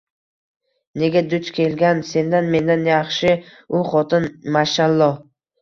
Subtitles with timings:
[1.01, 2.01] Nega duch kelgan?
[2.13, 3.37] Sendan, mendan yaxshi
[3.81, 5.17] u xotin, mashaAlloh.